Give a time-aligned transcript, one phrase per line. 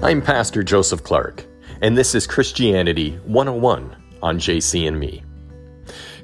[0.00, 1.44] I'm Pastor Joseph Clark,
[1.82, 5.24] and this is Christianity 101 on JC and Me.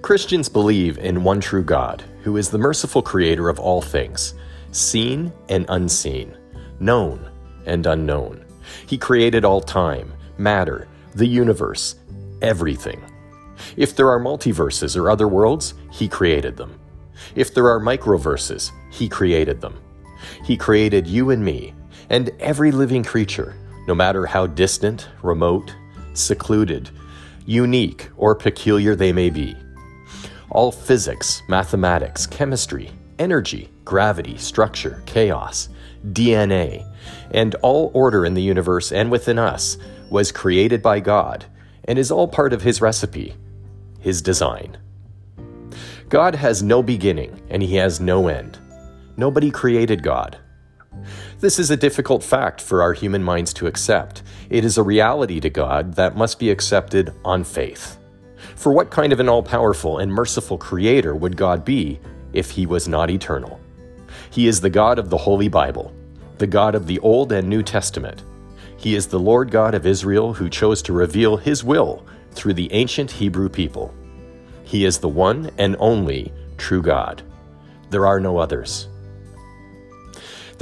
[0.01, 4.35] Christians believe in one true God, who is the merciful creator of all things,
[4.71, 6.37] seen and unseen,
[6.79, 7.29] known
[7.67, 8.45] and unknown.
[8.87, 10.87] He created all time, matter,
[11.17, 11.97] the universe,
[12.43, 13.03] everything.
[13.77, 16.79] If there are multiverses or other worlds, He created them.
[17.35, 19.81] If there are microverses, He created them.
[20.45, 21.75] He created you and me,
[22.09, 23.57] and every living creature,
[23.87, 25.75] no matter how distant, remote,
[26.15, 26.91] secluded,
[27.47, 29.57] unique, or peculiar they may be.
[30.51, 35.69] All physics, mathematics, chemistry, energy, gravity, structure, chaos,
[36.13, 36.91] DNA,
[37.33, 39.77] and all order in the universe and within us
[40.11, 41.45] was created by God
[41.87, 43.35] and is all part of His recipe,
[44.01, 44.77] His design.
[46.09, 48.59] God has no beginning and He has no end.
[49.17, 50.39] Nobody created God.
[51.41, 54.23] This is a difficult fact for our human minds to accept.
[54.51, 57.99] It is a reality to God that must be accepted on faith.
[58.57, 62.01] For what kind of an all powerful and merciful Creator would God be
[62.33, 63.61] if He was not eternal?
[64.31, 65.93] He is the God of the Holy Bible,
[66.39, 68.23] the God of the Old and New Testament.
[68.77, 72.73] He is the Lord God of Israel who chose to reveal His will through the
[72.73, 73.95] ancient Hebrew people.
[74.65, 77.23] He is the one and only true God.
[77.91, 78.89] There are no others.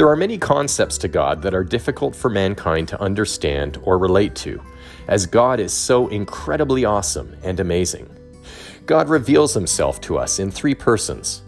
[0.02, 4.34] There are many concepts to God that are difficult for mankind to understand or relate
[4.34, 4.60] to,
[5.06, 8.10] as God is so incredibly awesome and amazing.
[8.84, 11.42] God reveals himself to us in three persons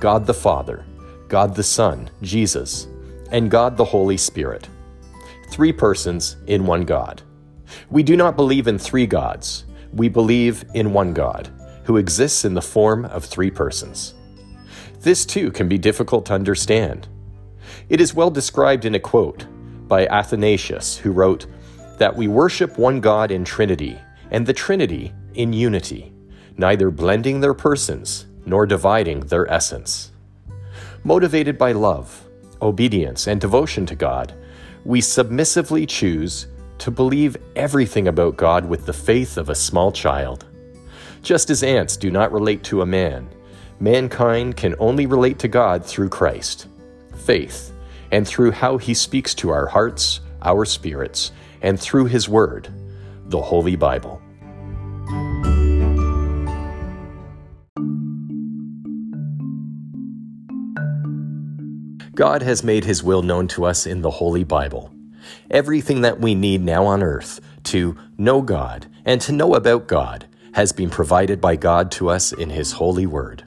[0.00, 0.84] God the Father,
[1.28, 2.88] God the Son, Jesus,
[3.30, 4.68] and God the Holy Spirit.
[5.48, 7.22] Three persons in one God.
[7.88, 11.48] We do not believe in three gods, we believe in one God,
[11.84, 14.12] who exists in the form of three persons.
[15.00, 17.08] This too can be difficult to understand.
[17.88, 19.46] It is well described in a quote
[19.88, 21.46] by Athanasius, who wrote,
[21.98, 23.98] That we worship one God in Trinity,
[24.30, 26.12] and the Trinity in unity,
[26.56, 30.12] neither blending their persons nor dividing their essence.
[31.02, 32.26] Motivated by love,
[32.62, 34.34] obedience, and devotion to God,
[34.84, 36.46] we submissively choose
[36.78, 40.46] to believe everything about God with the faith of a small child.
[41.22, 43.28] Just as ants do not relate to a man,
[43.80, 46.68] mankind can only relate to God through Christ
[47.24, 47.72] faith,
[48.10, 51.32] and through how he speaks to our hearts, our spirits,
[51.62, 52.68] and through his word,
[53.26, 54.20] the Holy Bible.
[62.14, 64.92] God has made his will known to us in the Holy Bible.
[65.50, 70.26] Everything that we need now on earth to know God and to know about God
[70.52, 73.44] has been provided by God to us in his holy word.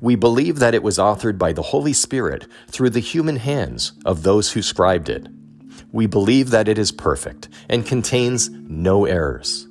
[0.00, 4.22] We believe that it was authored by the Holy Spirit through the human hands of
[4.22, 5.28] those who scribed it.
[5.92, 9.68] We believe that it is perfect and contains no errors.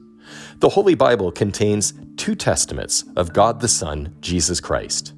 [0.60, 5.14] The Holy Bible contains two testaments of God the Son, Jesus Christ.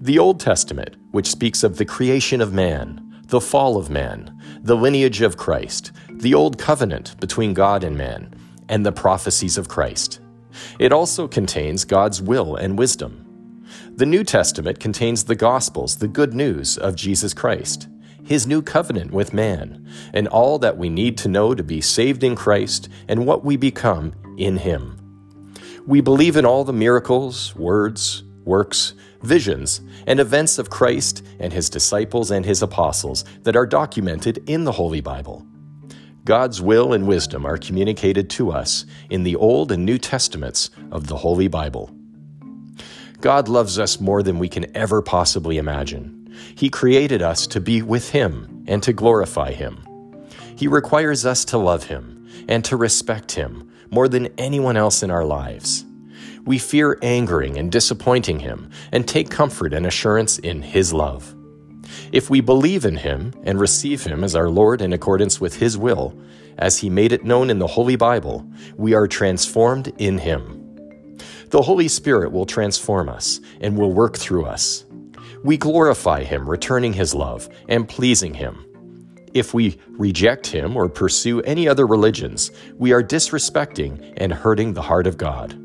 [0.00, 4.76] The Old Testament, which speaks of the creation of man, the fall of man, the
[4.76, 8.34] lineage of Christ, the Old Covenant between God and man,
[8.68, 10.20] and the prophecies of Christ.
[10.78, 13.29] It also contains God's will and wisdom.
[14.00, 17.86] The New Testament contains the Gospels, the good news of Jesus Christ,
[18.24, 22.24] his new covenant with man, and all that we need to know to be saved
[22.24, 24.96] in Christ and what we become in him.
[25.86, 31.68] We believe in all the miracles, words, works, visions, and events of Christ and his
[31.68, 35.46] disciples and his apostles that are documented in the Holy Bible.
[36.24, 41.06] God's will and wisdom are communicated to us in the Old and New Testaments of
[41.06, 41.94] the Holy Bible.
[43.20, 46.32] God loves us more than we can ever possibly imagine.
[46.54, 49.84] He created us to be with Him and to glorify Him.
[50.56, 55.10] He requires us to love Him and to respect Him more than anyone else in
[55.10, 55.84] our lives.
[56.44, 61.34] We fear angering and disappointing Him and take comfort and assurance in His love.
[62.12, 65.76] If we believe in Him and receive Him as our Lord in accordance with His
[65.76, 66.18] will,
[66.56, 70.59] as He made it known in the Holy Bible, we are transformed in Him.
[71.50, 74.84] The Holy Spirit will transform us and will work through us.
[75.42, 78.64] We glorify Him, returning His love and pleasing Him.
[79.34, 84.82] If we reject Him or pursue any other religions, we are disrespecting and hurting the
[84.82, 85.60] heart of God.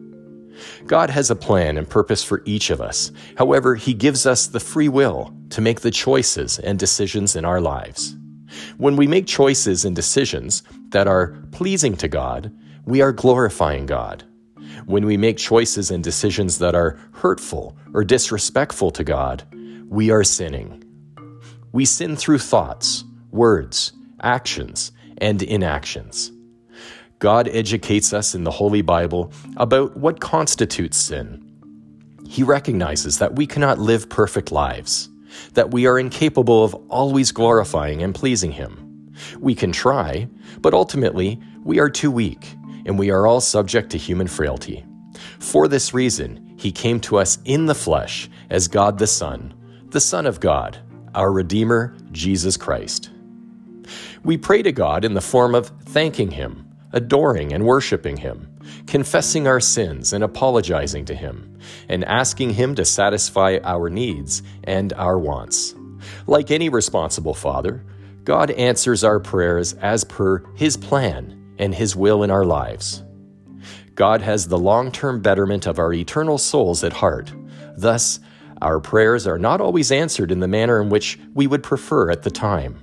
[0.87, 3.11] God has a plan and purpose for each of us.
[3.37, 7.61] However, He gives us the free will to make the choices and decisions in our
[7.61, 8.15] lives.
[8.77, 12.51] When we make choices and decisions that are pleasing to God,
[12.85, 14.23] we are glorifying God.
[14.85, 19.43] When we make choices and decisions that are hurtful or disrespectful to God,
[19.89, 20.83] we are sinning.
[21.71, 26.31] We sin through thoughts, words, actions, and inactions.
[27.17, 31.41] God educates us in the Holy Bible about what constitutes sin.
[32.27, 35.09] He recognizes that we cannot live perfect lives,
[35.53, 39.13] that we are incapable of always glorifying and pleasing Him.
[39.39, 40.27] We can try,
[40.59, 42.55] but ultimately, we are too weak,
[42.85, 44.85] and we are all subject to human frailty.
[45.39, 49.53] For this reason, He came to us in the flesh as God the Son,
[49.89, 50.77] the Son of God,
[51.13, 53.09] our Redeemer, Jesus Christ.
[54.23, 58.49] We pray to God in the form of thanking Him, adoring and worshiping Him,
[58.87, 61.57] confessing our sins and apologizing to Him,
[61.89, 65.75] and asking Him to satisfy our needs and our wants.
[66.27, 67.85] Like any responsible father,
[68.23, 73.03] God answers our prayers as per His plan and His will in our lives.
[73.95, 77.33] God has the long term betterment of our eternal souls at heart.
[77.77, 78.19] Thus,
[78.61, 82.23] our prayers are not always answered in the manner in which we would prefer at
[82.23, 82.77] the time.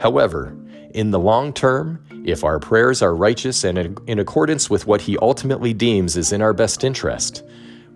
[0.00, 0.56] However,
[0.94, 5.18] in the long term, if our prayers are righteous and in accordance with what He
[5.18, 7.42] ultimately deems is in our best interest,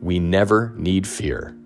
[0.01, 1.57] we never need fear.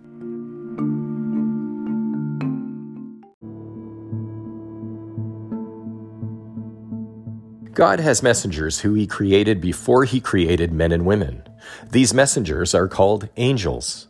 [7.76, 11.42] God has messengers who He created before He created men and women.
[11.90, 14.08] These messengers are called angels.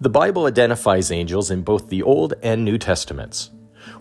[0.00, 3.52] The Bible identifies angels in both the Old and New Testaments.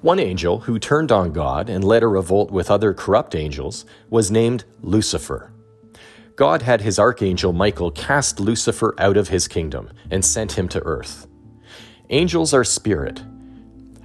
[0.01, 4.31] One angel who turned on God and led a revolt with other corrupt angels was
[4.31, 5.53] named Lucifer.
[6.35, 10.81] God had his archangel Michael cast Lucifer out of his kingdom and sent him to
[10.85, 11.27] earth.
[12.09, 13.21] Angels are spirit.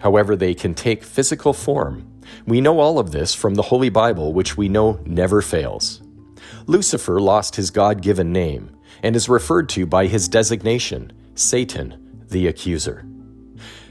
[0.00, 2.07] However, they can take physical form.
[2.47, 6.03] We know all of this from the Holy Bible, which we know never fails.
[6.67, 8.71] Lucifer lost his God given name
[9.03, 13.07] and is referred to by his designation, Satan, the accuser.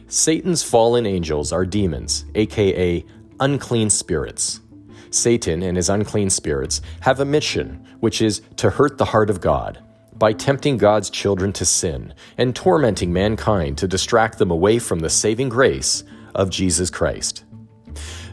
[0.07, 3.03] Satan's fallen angels are demons, aka
[3.39, 4.61] unclean spirits.
[5.09, 9.41] Satan and his unclean spirits have a mission, which is to hurt the heart of
[9.41, 9.79] God
[10.17, 15.09] by tempting God's children to sin and tormenting mankind to distract them away from the
[15.09, 16.03] saving grace
[16.33, 17.43] of Jesus Christ.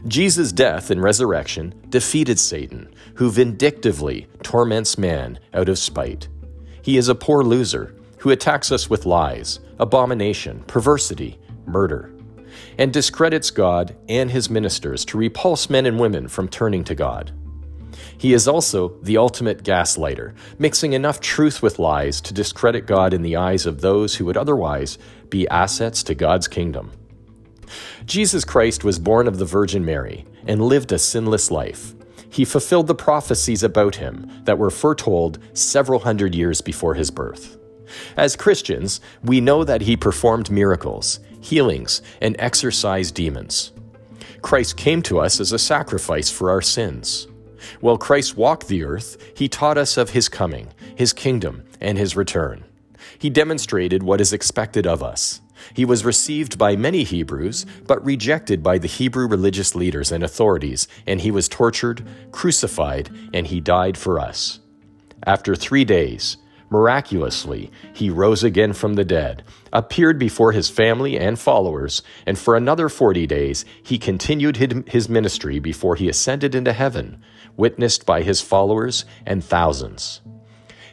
[0.07, 6.27] Jesus' death and resurrection defeated Satan, who vindictively torments man out of spite.
[6.81, 12.11] He is a poor loser who attacks us with lies, abomination, perversity, murder,
[12.77, 17.31] and discredits God and his ministers to repulse men and women from turning to God.
[18.17, 23.23] He is also the ultimate gaslighter, mixing enough truth with lies to discredit God in
[23.23, 24.97] the eyes of those who would otherwise
[25.29, 26.91] be assets to God's kingdom.
[28.05, 31.93] Jesus Christ was born of the Virgin Mary and lived a sinless life.
[32.29, 37.57] He fulfilled the prophecies about him that were foretold several hundred years before his birth.
[38.17, 43.71] As Christians, we know that he performed miracles, healings, and exorcised demons.
[44.41, 47.27] Christ came to us as a sacrifice for our sins.
[47.79, 52.15] While Christ walked the earth, he taught us of his coming, his kingdom, and his
[52.15, 52.63] return.
[53.17, 55.41] He demonstrated what is expected of us.
[55.73, 60.87] He was received by many Hebrews, but rejected by the Hebrew religious leaders and authorities,
[61.07, 64.59] and he was tortured, crucified, and he died for us.
[65.25, 66.37] After three days,
[66.69, 72.55] Miraculously, he rose again from the dead, appeared before his family and followers, and for
[72.55, 74.57] another forty days he continued
[74.87, 77.21] his ministry before he ascended into heaven,
[77.55, 80.21] witnessed by his followers and thousands.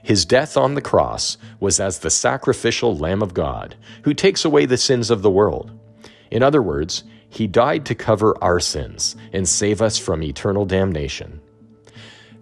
[0.02, 4.66] His death on the cross was as the sacrificial Lamb of God, who takes away
[4.66, 5.71] the sins of the world.
[6.30, 11.40] In other words, he died to cover our sins and save us from eternal damnation.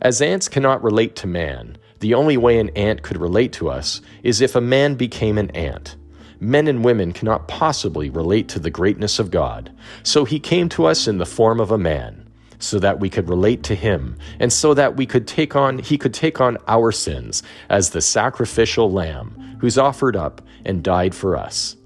[0.01, 4.01] As ants cannot relate to man, the only way an ant could relate to us
[4.23, 5.97] is if a man became an ant.
[6.41, 9.71] Men and women cannot possibly relate to the greatness of God,
[10.03, 12.30] so he came to us in the form of a man,
[12.61, 15.99] so that we could relate to him, and so that we could take on he
[15.99, 21.37] could take on our sins as the sacrificial lamb who's offered up and died for
[21.37, 21.77] us.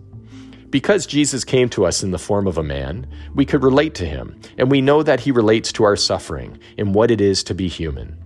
[0.70, 4.06] Because Jesus came to us in the form of a man, we could relate to
[4.06, 7.54] him, and we know that he relates to our suffering and what it is to
[7.54, 8.18] be human.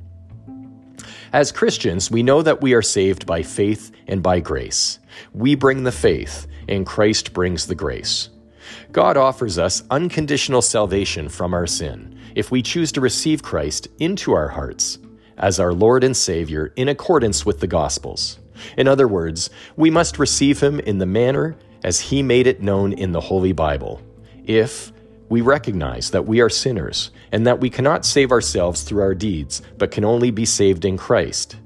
[1.31, 4.99] As Christians, we know that we are saved by faith and by grace.
[5.35, 8.31] We bring the faith, and Christ brings the grace.
[8.93, 14.33] God offers us unconditional salvation from our sin if we choose to receive Christ into
[14.33, 14.99] our hearts
[15.37, 18.39] as our Lord and Savior in accordance with the Gospels.
[18.77, 22.93] In other words, we must receive Him in the manner as He made it known
[22.93, 24.03] in the Holy Bible.
[24.45, 24.93] If,
[25.29, 29.63] we recognize that we are sinners and that we cannot save ourselves through our deeds,
[29.77, 31.57] but can only be saved in Christ.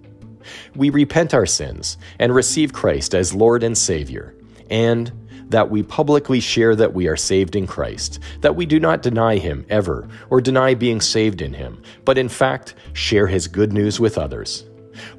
[0.75, 4.35] We repent our sins and receive Christ as Lord and Savior,
[4.69, 9.03] and that we publicly share that we are saved in Christ, that we do not
[9.03, 13.73] deny Him ever or deny being saved in Him, but in fact share His good
[13.73, 14.65] news with others.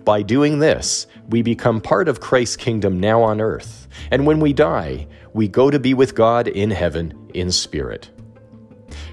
[0.04, 4.54] By doing this, we become part of Christ's kingdom now on earth, and when we
[4.54, 8.10] die, we go to be with God in heaven in spirit.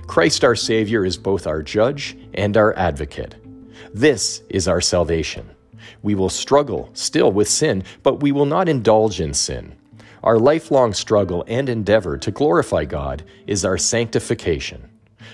[0.06, 3.36] Christ our Savior is both our judge and our advocate.
[3.94, 5.48] This is our salvation.
[6.02, 9.76] We will struggle still with sin, but we will not indulge in sin.
[10.22, 14.90] Our lifelong struggle and endeavor to glorify God is our sanctification.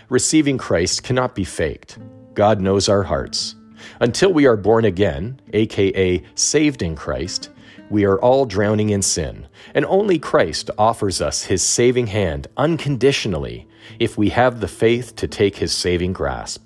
[0.09, 1.99] Receiving Christ cannot be faked.
[2.35, 3.57] God knows our hearts.
[3.99, 7.50] Until we are born again, aka saved in Christ,
[7.90, 13.66] we are all drowning in sin, and only Christ offers us his saving hand unconditionally
[13.99, 16.62] if we have the faith to take his saving grasp.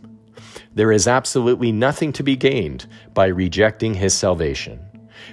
[0.74, 4.80] There is absolutely nothing to be gained by rejecting his salvation.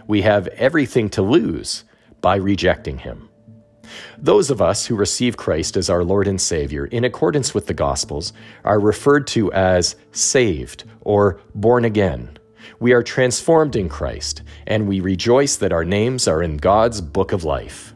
[0.08, 1.84] We have everything to lose
[2.22, 3.30] by rejecting him.
[4.18, 7.74] Those of us who receive Christ as our Lord and Savior in accordance with the
[7.74, 8.34] Gospels
[8.64, 12.38] are referred to as saved or born again.
[12.80, 17.32] We are transformed in Christ, and we rejoice that our names are in God's book
[17.32, 17.94] of life.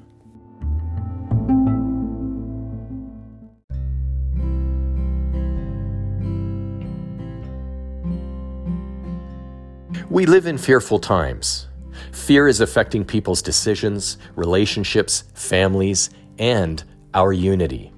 [10.09, 11.67] We live in fearful times.
[12.11, 17.91] Fear is affecting people's decisions, relationships, families, and our unity.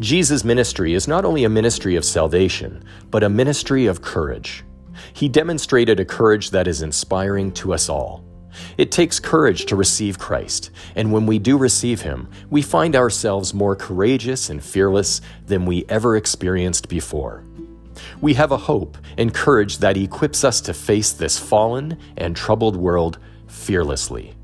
[0.00, 4.64] Jesus' ministry is not only a ministry of salvation, but a ministry of courage.
[5.12, 8.24] He demonstrated a courage that is inspiring to us all.
[8.76, 13.54] It takes courage to receive Christ, and when we do receive Him, we find ourselves
[13.54, 17.44] more courageous and fearless than we ever experienced before.
[18.20, 22.76] We have a hope and courage that equips us to face this fallen and troubled
[22.76, 24.34] world fearlessly.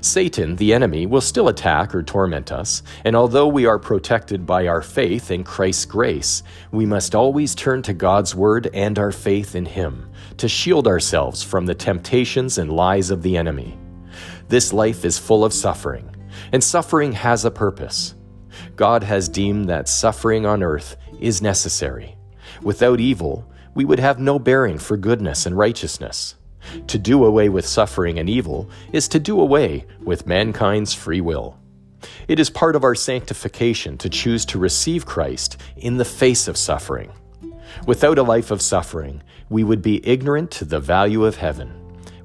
[0.00, 4.66] Satan, the enemy, will still attack or torment us, and although we are protected by
[4.66, 9.54] our faith in Christ's grace, we must always turn to God's Word and our faith
[9.54, 13.76] in Him to shield ourselves from the temptations and lies of the enemy.
[14.48, 16.14] This life is full of suffering,
[16.52, 18.14] and suffering has a purpose.
[18.76, 22.16] God has deemed that suffering on earth is necessary.
[22.62, 26.36] Without evil, we would have no bearing for goodness and righteousness.
[26.88, 31.58] To do away with suffering and evil is to do away with mankind's free will.
[32.28, 36.56] It is part of our sanctification to choose to receive Christ in the face of
[36.56, 37.12] suffering.
[37.86, 41.72] Without a life of suffering, we would be ignorant to the value of heaven.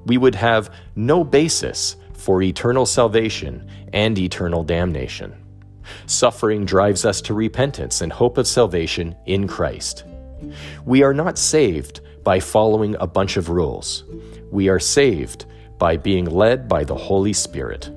[0.06, 5.34] We would have no basis for eternal salvation and eternal damnation.
[6.06, 10.04] Suffering drives us to repentance and hope of salvation in Christ.
[10.84, 14.04] We are not saved by following a bunch of rules.
[14.50, 15.46] We are saved
[15.78, 17.90] by being led by the Holy Spirit.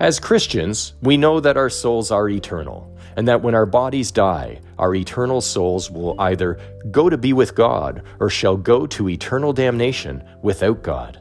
[0.00, 4.60] As Christians, we know that our souls are eternal, and that when our bodies die,
[4.78, 6.58] our eternal souls will either
[6.90, 11.20] go to be with God or shall go to eternal damnation without God.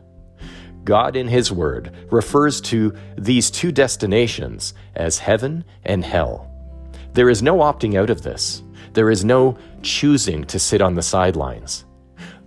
[0.84, 6.50] God, in His Word, refers to these two destinations as heaven and hell.
[7.14, 8.64] There is no opting out of this.
[8.94, 11.86] There is no choosing to sit on the sidelines.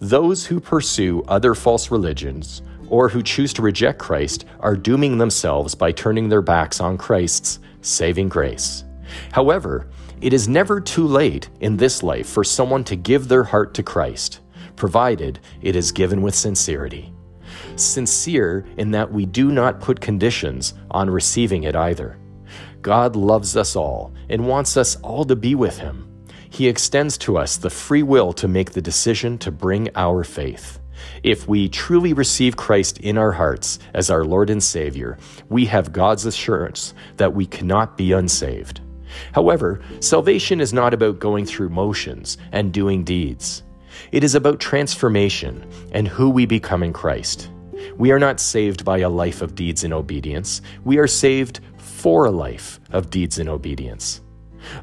[0.01, 5.75] Those who pursue other false religions or who choose to reject Christ are dooming themselves
[5.75, 8.85] by turning their backs on Christ's saving grace.
[9.33, 9.89] However,
[10.21, 13.83] it is never too late in this life for someone to give their heart to
[13.83, 14.41] Christ,
[14.75, 17.13] provided it is given with sincerity.
[17.77, 22.19] Sincere in that we do not put conditions on receiving it either.
[22.81, 26.16] God loves us all and wants us all to be with Him.
[26.51, 30.81] He extends to us the free will to make the decision to bring our faith.
[31.23, 35.93] If we truly receive Christ in our hearts as our Lord and Savior, we have
[35.93, 38.81] God's assurance that we cannot be unsaved.
[39.33, 43.63] However, salvation is not about going through motions and doing deeds.
[44.13, 47.51] It is about transformation and who we become in Christ.
[47.97, 50.61] We are not saved by a life of deeds and obedience.
[50.85, 54.21] We are saved for a life of deeds and obedience.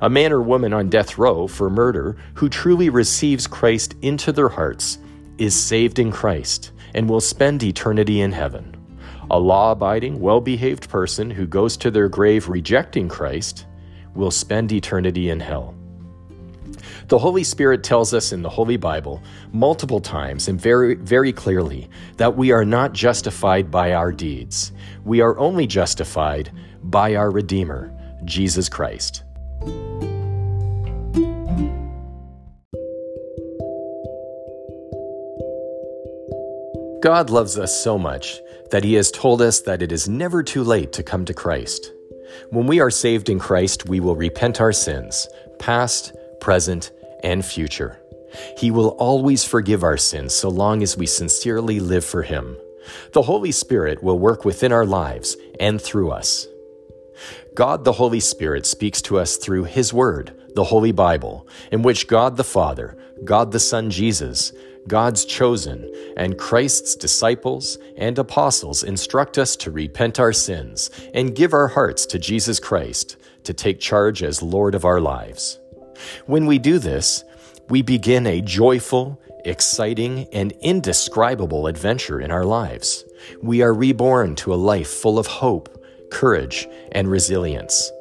[0.01, 4.49] A man or woman on death row for murder who truly receives Christ into their
[4.49, 4.97] hearts
[5.37, 8.75] is saved in Christ and will spend eternity in heaven.
[9.31, 13.65] A law abiding, well behaved person who goes to their grave rejecting Christ
[14.13, 15.73] will spend eternity in hell.
[17.07, 19.21] The Holy Spirit tells us in the Holy Bible
[19.51, 24.71] multiple times and very, very clearly that we are not justified by our deeds.
[25.03, 26.51] We are only justified
[26.83, 27.91] by our Redeemer,
[28.25, 29.23] Jesus Christ.
[37.03, 38.39] God loves us so much
[38.71, 41.91] that He has told us that it is never too late to come to Christ.
[42.49, 45.27] When we are saved in Christ, we will repent our sins,
[45.59, 46.91] past, present,
[47.21, 47.99] and future.
[48.57, 52.55] He will always forgive our sins so long as we sincerely live for Him.
[53.11, 56.47] The Holy Spirit will work within our lives and through us.
[57.53, 62.07] God the Holy Spirit speaks to us through His Word, the Holy Bible, in which
[62.07, 64.51] God the Father, God the Son Jesus,
[64.87, 71.53] God's chosen, and Christ's disciples and apostles instruct us to repent our sins and give
[71.53, 75.59] our hearts to Jesus Christ to take charge as Lord of our lives.
[76.25, 77.23] When we do this,
[77.69, 83.05] we begin a joyful, exciting, and indescribable adventure in our lives.
[83.41, 85.82] We are reborn to a life full of hope,
[86.13, 87.91] courage, and resilience.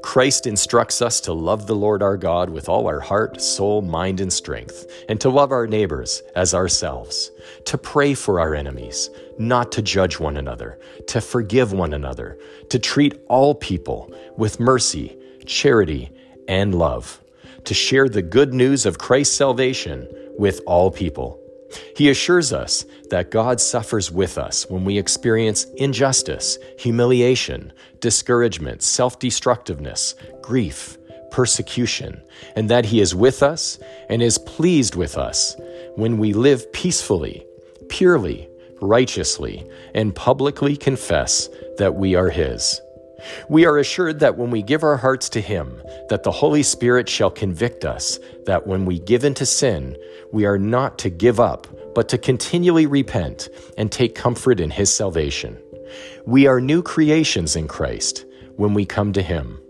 [0.00, 4.20] Christ instructs us to love the Lord our God with all our heart, soul, mind,
[4.20, 7.30] and strength, and to love our neighbors as ourselves,
[7.66, 12.38] to pray for our enemies, not to judge one another, to forgive one another,
[12.70, 16.10] to treat all people with mercy, charity,
[16.48, 17.20] and love,
[17.64, 20.08] to share the good news of Christ's salvation
[20.38, 21.40] with all people
[21.96, 29.18] he assures us that God suffers with us when we experience injustice, humiliation, discouragement, self
[29.18, 30.98] destructiveness, grief,
[31.30, 32.22] persecution,
[32.54, 35.56] and that He is with us and is pleased with us
[35.96, 37.46] when we live peacefully,
[37.88, 38.48] purely,
[38.80, 42.80] righteously, and publicly confess that we are His.
[43.48, 47.08] We are assured that when we give our hearts to Him, that the Holy Spirit
[47.08, 49.96] shall convict us, that when we give into sin,
[50.32, 54.92] we are not to give up, but to continually repent and take comfort in His
[54.92, 55.58] salvation.
[56.26, 58.24] We are new creations in Christ
[58.56, 59.60] when we come to Him.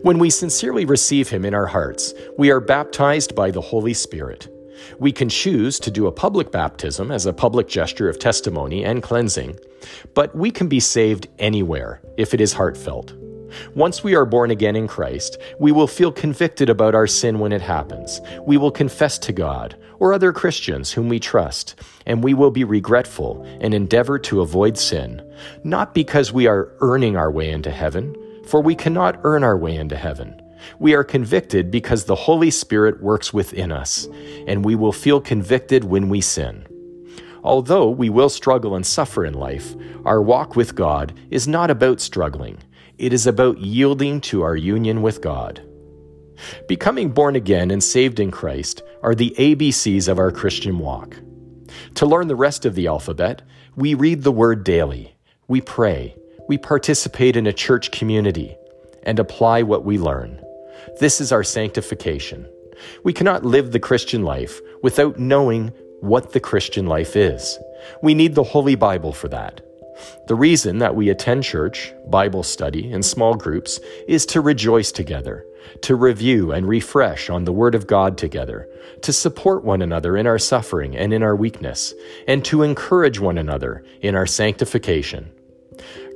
[0.00, 4.48] When we sincerely receive Him in our hearts, we are baptized by the Holy Spirit.
[4.98, 9.02] We can choose to do a public baptism as a public gesture of testimony and
[9.02, 9.58] cleansing,
[10.14, 13.14] but we can be saved anywhere if it is heartfelt.
[13.74, 17.52] Once we are born again in Christ, we will feel convicted about our sin when
[17.52, 18.20] it happens.
[18.46, 21.74] We will confess to God or other Christians whom we trust,
[22.06, 25.22] and we will be regretful and endeavor to avoid sin,
[25.64, 28.14] not because we are earning our way into heaven,
[28.46, 30.37] for we cannot earn our way into heaven
[30.78, 34.08] we are convicted because the Holy Spirit works within us,
[34.46, 36.66] and we will feel convicted when we sin.
[37.42, 42.00] Although we will struggle and suffer in life, our walk with God is not about
[42.00, 42.58] struggling.
[42.98, 45.62] It is about yielding to our union with God.
[46.66, 51.16] Becoming born again and saved in Christ are the ABCs of our Christian walk.
[51.94, 53.42] To learn the rest of the alphabet,
[53.76, 55.14] we read the Word daily,
[55.46, 56.16] we pray,
[56.48, 58.56] we participate in a church community,
[59.04, 60.42] and apply what we learn.
[61.00, 62.46] This is our sanctification.
[63.02, 67.58] We cannot live the Christian life without knowing what the Christian life is.
[68.02, 69.60] We need the Holy Bible for that.
[70.28, 75.44] The reason that we attend church, Bible study, and small groups is to rejoice together,
[75.82, 78.68] to review and refresh on the Word of God together,
[79.02, 81.94] to support one another in our suffering and in our weakness,
[82.28, 85.32] and to encourage one another in our sanctification.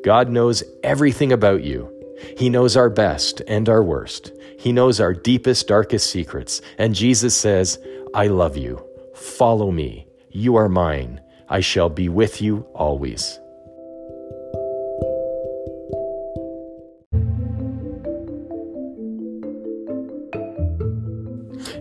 [0.05, 1.93] God knows everything about you
[2.37, 4.33] he knows our best and our worst.
[4.63, 6.61] He knows our deepest, darkest secrets.
[6.79, 7.81] And Jesus says,
[8.15, 8.81] I love you.
[9.13, 10.07] Follow me.
[10.31, 11.21] You are mine.
[11.49, 13.41] I shall be with you always.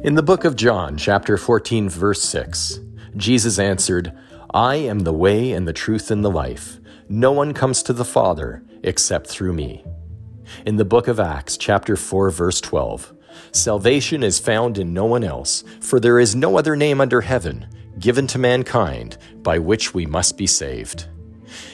[0.04, 2.80] In the book of John, chapter 14, verse 6,
[3.15, 4.12] Jesus answered,
[4.56, 6.80] I am the way and the truth and the life.
[7.08, 9.86] No one comes to the Father except through me
[10.65, 13.13] in the book of Acts, chapter 4, verse 12.
[13.51, 17.67] Salvation is found in no one else, for there is no other name under heaven
[17.99, 21.08] given to mankind by which we must be saved.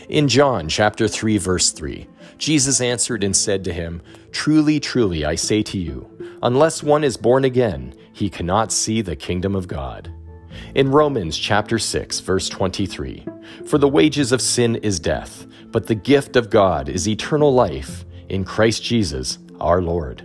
[0.10, 4.02] In John chapter 3 verse 3, Jesus answered and said to him,
[4.32, 6.10] Truly, truly, I say to you,
[6.44, 10.12] unless one is born again, he cannot see the kingdom of God.
[10.74, 13.26] In Romans chapter 6 verse 23,
[13.66, 18.06] For the wages of sin is death, but the gift of God is eternal life
[18.30, 20.24] in Christ Jesus our Lord.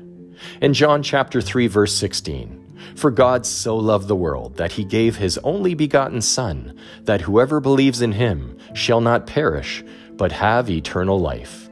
[0.60, 2.58] In John chapter 3 verse 16,
[2.96, 7.60] for God so loved the world that he gave his only begotten Son, that whoever
[7.60, 11.68] believes in him shall not perish, but have eternal life.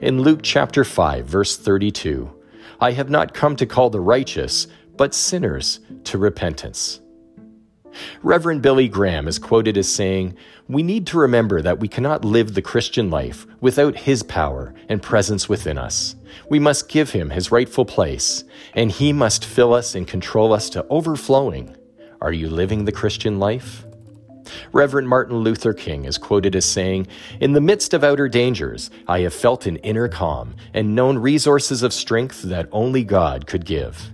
[0.00, 2.30] In Luke chapter 5 verse 32,
[2.80, 4.66] I have not come to call the righteous,
[4.96, 7.00] but sinners to repentance.
[8.22, 10.36] Reverend Billy Graham is quoted as saying,
[10.70, 15.02] We need to remember that we cannot live the Christian life without His power and
[15.02, 16.14] presence within us.
[16.48, 20.70] We must give Him His rightful place, and He must fill us and control us
[20.70, 21.76] to overflowing.
[22.20, 23.84] Are you living the Christian life?
[24.72, 27.08] Reverend Martin Luther King is quoted as saying,
[27.40, 31.82] In the midst of outer dangers, I have felt an inner calm and known resources
[31.82, 34.12] of strength that only God could give.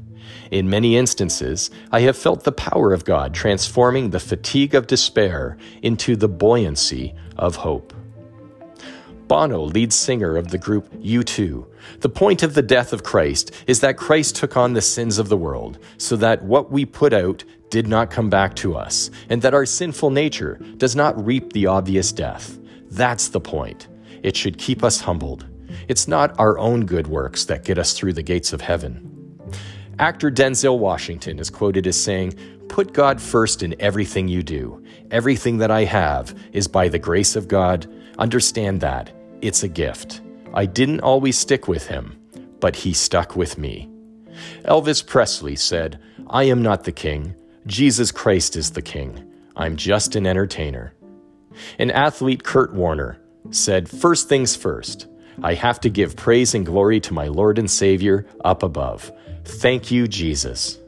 [0.50, 5.56] In many instances, I have felt the power of God transforming the fatigue of despair
[5.82, 7.92] into the buoyancy of hope.
[9.28, 11.66] Bono, lead singer of the group U2.
[11.98, 15.28] The point of the death of Christ is that Christ took on the sins of
[15.28, 19.42] the world, so that what we put out did not come back to us, and
[19.42, 22.56] that our sinful nature does not reap the obvious death.
[22.90, 23.88] That's the point.
[24.22, 25.44] It should keep us humbled.
[25.88, 29.15] It's not our own good works that get us through the gates of heaven.
[29.98, 32.34] Actor Denzel Washington is quoted as saying,
[32.68, 34.84] Put God first in everything you do.
[35.10, 37.90] Everything that I have is by the grace of God.
[38.18, 39.10] Understand that.
[39.40, 40.20] It's a gift.
[40.52, 42.20] I didn't always stick with him,
[42.60, 43.88] but he stuck with me.
[44.64, 47.34] Elvis Presley said, I am not the king.
[47.66, 49.32] Jesus Christ is the king.
[49.56, 50.92] I'm just an entertainer.
[51.78, 53.18] And athlete Kurt Warner
[53.50, 55.06] said, First things first,
[55.42, 59.10] I have to give praise and glory to my Lord and Savior up above.
[59.46, 60.78] Thank you, Jesus.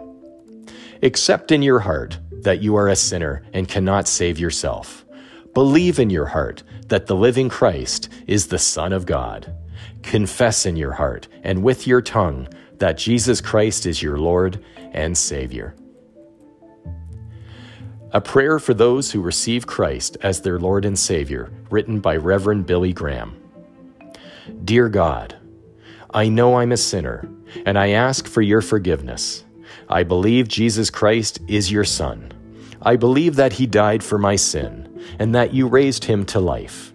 [1.03, 5.05] Accept in your heart that you are a sinner and cannot save yourself.
[5.55, 9.55] Believe in your heart that the living Christ is the Son of God.
[10.03, 15.17] Confess in your heart and with your tongue that Jesus Christ is your Lord and
[15.17, 15.77] Savior.
[18.11, 22.67] A prayer for those who receive Christ as their Lord and Savior, written by Reverend
[22.67, 23.41] Billy Graham.
[24.65, 25.38] Dear God,
[26.11, 27.29] I know I'm a sinner
[27.67, 29.45] and I ask for your forgiveness.
[29.89, 32.33] I believe Jesus Christ is your Son.
[32.81, 36.93] I believe that he died for my sin and that you raised him to life.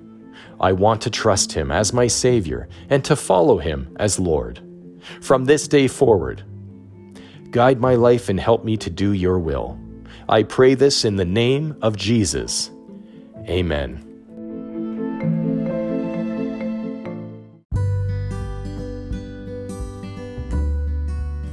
[0.59, 4.61] I want to trust him as my Savior and to follow him as Lord.
[5.21, 6.43] From this day forward,
[7.51, 9.79] guide my life and help me to do your will.
[10.29, 12.71] I pray this in the name of Jesus.
[13.49, 14.02] Amen.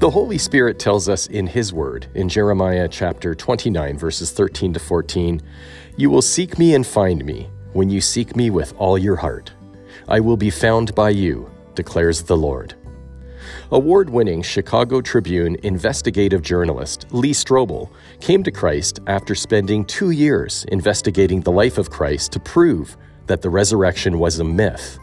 [0.01, 4.81] The Holy Spirit tells us in His Word, in Jeremiah chapter 29, verses 13 to
[4.81, 5.43] 14,
[5.99, 9.53] You will seek me and find me when you seek me with all your heart.
[10.09, 12.77] I will be found by you, declares the Lord.
[13.73, 20.65] Award winning Chicago Tribune investigative journalist Lee Strobel came to Christ after spending two years
[20.69, 24.99] investigating the life of Christ to prove that the resurrection was a myth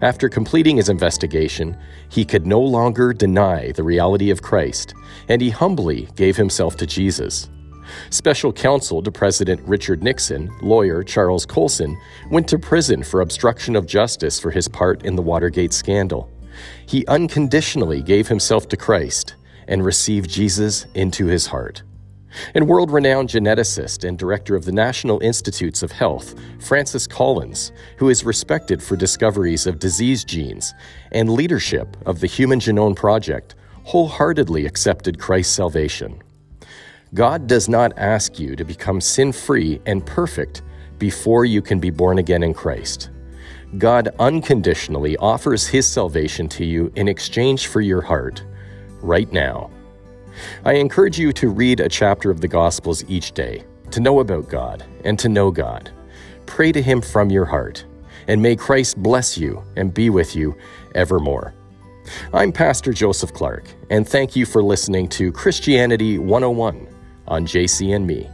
[0.00, 1.76] after completing his investigation,
[2.08, 4.94] he could no longer deny the reality of Christ,
[5.28, 7.48] and he humbly gave himself to Jesus.
[8.10, 11.98] Special counsel to President Richard Nixon, lawyer Charles Colson,
[12.30, 16.30] went to prison for obstruction of justice for his part in the Watergate scandal.
[16.86, 19.34] He unconditionally gave himself to Christ
[19.68, 21.82] and received Jesus into his heart.
[22.54, 28.08] And world renowned geneticist and director of the National Institutes of Health, Francis Collins, who
[28.08, 30.74] is respected for discoveries of disease genes
[31.12, 36.22] and leadership of the Human Genome Project, wholeheartedly accepted Christ's salvation.
[37.14, 40.62] God does not ask you to become sin free and perfect
[40.98, 43.10] before you can be born again in Christ.
[43.78, 48.44] God unconditionally offers His salvation to you in exchange for your heart,
[49.00, 49.70] right now.
[50.64, 54.48] I encourage you to read a chapter of the Gospels each day, to know about
[54.48, 55.90] God and to know God.
[56.46, 57.84] Pray to Him from your heart,
[58.28, 60.56] and may Christ bless you and be with you
[60.94, 61.54] evermore.
[62.32, 66.88] I'm Pastor Joseph Clark, and thank you for listening to Christianity 101
[67.28, 68.28] on JC and Me.